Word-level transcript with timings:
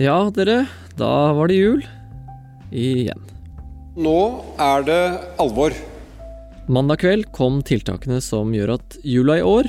Ja, 0.00 0.30
dere, 0.32 0.62
da 0.96 1.12
var 1.36 1.50
det 1.50 1.58
jul. 1.58 1.82
Igjen. 2.72 3.20
Nå 4.00 4.20
er 4.56 4.84
det 4.86 5.00
alvor. 5.42 5.74
Mandag 6.72 7.02
kveld 7.02 7.26
kom 7.36 7.58
tiltakene 7.68 8.16
som 8.24 8.54
gjør 8.56 8.78
at 8.78 8.96
jula 9.04 9.36
i 9.36 9.44
år 9.44 9.68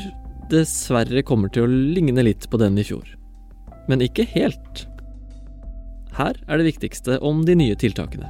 dessverre 0.53 1.19
kommer 1.27 1.51
til 1.51 1.65
å 1.65 1.71
ligne 1.97 2.23
litt 2.23 2.47
på 2.47 2.59
den 2.61 2.79
i 2.79 2.85
fjor. 2.87 3.03
Men 3.91 4.05
ikke 4.05 4.23
helt. 4.31 4.85
Her 6.15 6.39
er 6.47 6.61
det 6.61 6.69
viktigste 6.69 7.17
om 7.19 7.43
de 7.43 7.57
nye 7.59 7.75
tiltakene. 7.75 8.29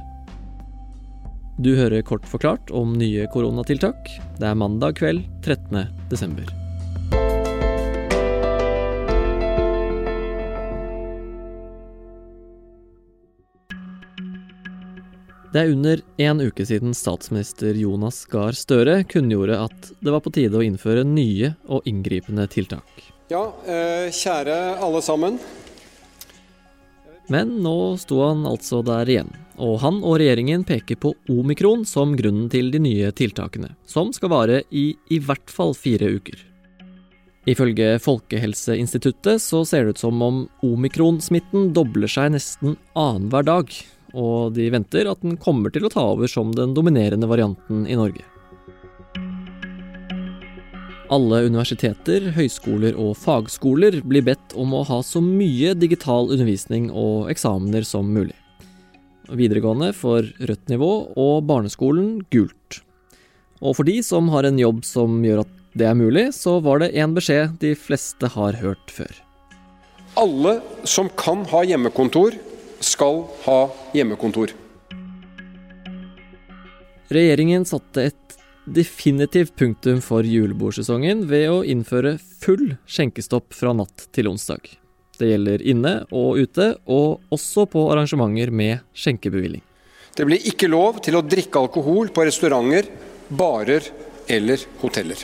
Du 1.62 1.76
hører 1.78 2.02
kort 2.02 2.26
forklart 2.26 2.74
om 2.74 2.96
nye 2.98 3.28
koronatiltak. 3.30 4.10
Det 4.40 4.50
er 4.50 4.58
mandag 4.58 4.98
kveld 4.98 5.22
13. 5.46 5.86
desember. 6.10 6.50
Det 15.52 15.60
er 15.60 15.68
under 15.74 16.00
en 16.24 16.38
uke 16.40 16.64
siden 16.64 16.94
statsminister 16.96 17.76
Jonas 17.76 18.22
Gahr 18.32 18.56
Støre 18.56 19.02
kunngjorde 19.04 19.58
at 19.66 19.90
det 20.00 20.14
var 20.14 20.22
på 20.24 20.32
tide 20.32 20.56
å 20.56 20.64
innføre 20.64 21.02
nye 21.04 21.50
og 21.68 21.84
inngripende 21.88 22.46
tiltak. 22.48 22.88
Ja, 23.28 23.50
eh, 23.68 24.08
kjære 24.08 24.56
alle 24.80 25.02
sammen. 25.04 25.36
Men 27.28 27.58
nå 27.60 27.98
sto 28.00 28.22
han 28.24 28.48
altså 28.48 28.80
der 28.80 29.12
igjen, 29.12 29.28
og 29.60 29.76
han 29.84 30.00
og 30.00 30.16
regjeringen 30.22 30.64
peker 30.64 30.96
på 30.96 31.12
omikron 31.28 31.84
som 31.84 32.16
grunnen 32.16 32.48
til 32.52 32.72
de 32.72 32.80
nye 32.80 33.12
tiltakene, 33.12 33.74
som 33.84 34.08
skal 34.16 34.32
vare 34.32 34.64
i 34.72 34.94
i 35.12 35.20
hvert 35.20 35.52
fall 35.52 35.76
fire 35.76 36.14
uker. 36.16 36.40
Ifølge 37.44 37.98
Folkehelseinstituttet 38.00 39.42
så 39.42 39.66
ser 39.68 39.84
det 39.84 39.96
ut 39.98 40.02
som 40.08 40.20
om 40.24 40.44
omikronsmitten 40.64 41.74
dobler 41.76 42.08
seg 42.08 42.32
nesten 42.38 42.78
annenhver 42.96 43.44
dag, 43.44 43.72
og 44.12 44.52
de 44.56 44.68
venter 44.72 45.08
at 45.10 45.22
den 45.24 45.38
kommer 45.40 45.72
til 45.72 45.86
å 45.86 45.92
ta 45.92 46.04
over 46.12 46.30
som 46.30 46.52
den 46.56 46.74
dominerende 46.76 47.28
varianten 47.30 47.86
i 47.88 47.96
Norge. 47.98 48.24
Alle 51.12 51.42
universiteter, 51.44 52.30
høyskoler 52.32 52.96
og 52.96 53.18
fagskoler 53.20 53.98
blir 54.08 54.24
bedt 54.24 54.54
om 54.56 54.72
å 54.72 54.84
ha 54.88 55.02
så 55.04 55.20
mye 55.20 55.74
digital 55.76 56.30
undervisning 56.32 56.88
og 56.88 57.28
eksamener 57.32 57.84
som 57.84 58.08
mulig. 58.14 58.36
Videregående 59.32 59.90
får 59.96 60.30
rødt 60.48 60.72
nivå 60.72 60.92
og 61.20 61.44
barneskolen 61.48 62.22
gult. 62.32 62.80
Og 63.60 63.76
for 63.78 63.88
de 63.88 63.98
som 64.04 64.30
har 64.32 64.48
en 64.48 64.58
jobb 64.58 64.80
som 64.88 65.20
gjør 65.24 65.44
at 65.44 65.52
det 65.78 65.86
er 65.88 65.96
mulig, 65.96 66.26
så 66.36 66.58
var 66.64 66.82
det 66.82 66.92
en 67.00 67.14
beskjed 67.16 67.58
de 67.62 67.74
fleste 67.78 68.28
har 68.34 68.56
hørt 68.60 68.92
før. 68.92 69.12
Alle 70.20 70.58
som 70.88 71.08
kan 71.16 71.46
ha 71.48 71.62
hjemmekontor, 71.64 72.36
skal 72.84 73.24
ha 73.46 73.60
hjemmekontor. 73.96 74.52
Regjeringen 77.12 77.64
satte 77.68 78.06
et 78.08 78.36
definitivt 78.64 79.56
punktum 79.58 79.98
for 80.04 80.26
julebordsesongen 80.26 81.26
ved 81.28 81.48
å 81.50 81.58
innføre 81.66 82.14
full 82.42 82.76
skjenkestopp 82.86 83.52
fra 83.56 83.74
natt 83.76 84.06
til 84.14 84.30
onsdag. 84.30 84.70
Det 85.18 85.28
gjelder 85.28 85.64
inne 85.68 85.92
og 86.14 86.40
ute, 86.40 86.72
og 86.86 87.34
også 87.34 87.66
på 87.70 87.84
arrangementer 87.92 88.50
med 88.54 88.80
skjenkebevilling. 88.96 89.62
Det 90.16 90.24
blir 90.28 90.48
ikke 90.48 90.70
lov 90.70 91.02
til 91.04 91.16
å 91.16 91.24
drikke 91.24 91.60
alkohol 91.60 92.10
på 92.12 92.24
restauranter, 92.28 92.88
barer 93.28 93.86
eller 94.30 94.64
hoteller. 94.82 95.20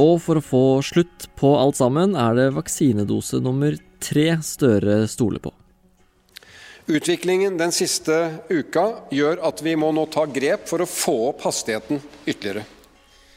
Og 0.00 0.16
for 0.24 0.40
å 0.40 0.44
få 0.44 0.64
slutt 0.84 1.28
på 1.36 1.52
alt 1.58 1.76
sammen, 1.76 2.16
er 2.16 2.36
det 2.38 2.52
vaksinedose 2.56 3.42
nummer 3.44 3.76
tre 4.02 4.26
Støre 4.44 5.04
stoler 5.08 5.42
på. 5.42 5.52
Utviklingen 6.90 7.56
den 7.60 7.70
siste 7.72 8.16
uka 8.50 8.84
gjør 9.14 9.38
at 9.46 9.62
vi 9.62 9.76
må 9.78 9.92
nå 9.94 10.08
ta 10.10 10.26
grep 10.26 10.66
for 10.70 10.82
å 10.82 10.88
få 10.90 11.14
opp 11.30 11.44
hastigheten 11.46 12.02
ytterligere. 12.26 12.66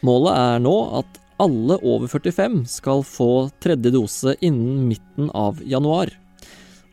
Målet 0.06 0.34
er 0.34 0.64
nå 0.66 0.76
at 1.02 1.22
alle 1.42 1.78
over 1.84 2.10
45 2.10 2.64
skal 2.72 3.04
få 3.06 3.50
tredje 3.62 3.92
dose 3.94 4.36
innen 4.40 4.88
midten 4.90 5.30
av 5.36 5.62
januar. 5.64 6.14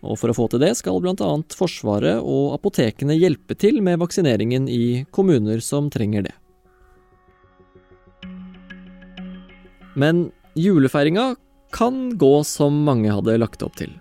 Og 0.03 0.19
For 0.19 0.33
å 0.33 0.35
få 0.35 0.49
til 0.51 0.63
det 0.65 0.73
skal 0.75 0.99
bl.a. 1.03 1.31
Forsvaret 1.55 2.19
og 2.19 2.57
apotekene 2.57 3.15
hjelpe 3.15 3.55
til 3.55 3.79
med 3.87 4.01
vaksineringen 4.03 4.67
i 4.67 5.05
kommuner 5.15 5.63
som 5.63 5.91
trenger 5.95 6.27
det. 6.27 6.35
Men 9.95 10.31
julefeiringa 10.59 11.37
kan 11.73 12.17
gå 12.21 12.35
som 12.45 12.83
mange 12.87 13.13
hadde 13.13 13.39
lagt 13.41 13.65
opp 13.65 13.77
til. 13.81 13.93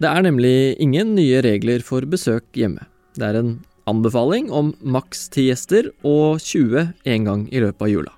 Det 0.00 0.08
er 0.08 0.24
nemlig 0.24 0.76
ingen 0.80 1.14
nye 1.16 1.42
regler 1.44 1.84
for 1.84 2.06
besøk 2.08 2.46
hjemme. 2.56 2.86
Det 3.18 3.26
er 3.26 3.40
en 3.40 3.52
anbefaling 3.90 4.50
om 4.54 4.72
maks 4.80 5.28
ti 5.32 5.48
gjester 5.48 5.90
og 6.06 6.40
20 6.40 6.92
en 7.14 7.26
gang 7.28 7.46
i 7.52 7.62
løpet 7.62 7.86
av 7.86 7.92
jula. 7.92 8.14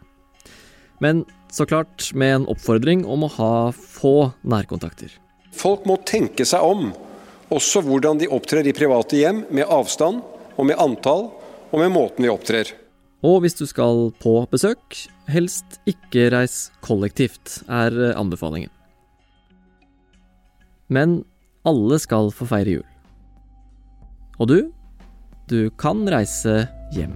Men 1.03 1.25
så 1.53 1.67
klart 1.67 2.13
med 2.15 2.37
en 2.37 2.47
oppfordring 2.53 3.05
om 3.05 3.27
å 3.27 3.33
ha 3.37 3.55
få 3.75 4.33
nærkontakter. 4.47 5.11
Folk 5.53 5.85
må 5.89 5.99
tenke 6.09 6.47
seg 6.49 6.65
om, 6.65 6.93
også 7.53 7.83
hvordan 7.85 8.23
de 8.23 8.31
opptrer 8.33 8.65
i 8.65 8.77
private 8.77 9.19
hjem, 9.19 9.43
med 9.51 9.69
avstand 9.69 10.23
og 10.57 10.69
med 10.69 10.79
antall 10.81 11.29
og 11.73 11.77
med 11.81 11.93
måten 11.93 12.25
vi 12.25 12.33
opptrer. 12.33 12.71
Og 13.23 13.45
hvis 13.45 13.55
du 13.55 13.67
skal 13.71 14.09
på 14.19 14.35
besøk, 14.51 14.97
helst 15.31 15.79
ikke 15.87 16.27
reis 16.35 16.73
kollektivt, 16.83 17.61
er 17.71 17.95
anbefalingen. 18.19 18.73
Men 20.91 21.21
alle 21.63 22.01
skal 22.03 22.33
få 22.35 22.49
feire 22.51 22.81
jul. 22.81 22.89
Og 24.43 24.51
du? 24.51 24.59
Du 25.47 25.71
kan 25.79 26.03
reise 26.11 26.65
hjem. 26.97 27.15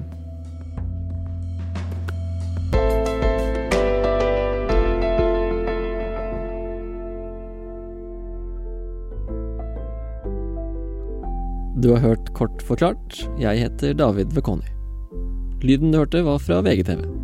Du 11.77 11.91
har 11.93 12.00
hørt 12.00 12.33
Kort 12.34 12.62
forklart. 12.65 13.21
Jeg 13.43 13.66
heter 13.66 13.93
David 13.99 14.33
Vekoni. 14.39 14.76
Lyden 15.66 15.91
du 15.91 15.99
hørte, 15.99 16.22
var 16.22 16.38
fra 16.38 16.60
VGTV. 16.62 17.16